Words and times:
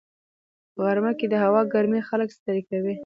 په 0.73 0.79
غرمه 0.85 1.11
کې 1.19 1.25
د 1.29 1.33
هوا 1.43 1.61
ګرمي 1.73 2.01
خلک 2.09 2.29
ستړي 2.37 2.61
کوي 2.69 2.95